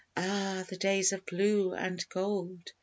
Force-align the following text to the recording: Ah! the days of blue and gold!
Ah! 0.17 0.65
the 0.67 0.77
days 0.77 1.11
of 1.13 1.23
blue 1.27 1.75
and 1.75 2.03
gold! 2.09 2.71